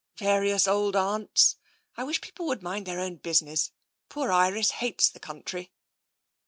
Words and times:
""Various 0.17 0.67
old 0.67 0.95
aunts. 0.95 1.57
I 1.95 2.03
wish 2.03 2.21
people 2.21 2.47
would 2.47 2.63
mind 2.63 2.87
their 2.87 2.99
own 2.99 3.17
business. 3.17 3.71
Poor 4.09 4.31
Iris 4.31 4.71
hates 4.71 5.07
the 5.07 5.19
country." 5.19 5.73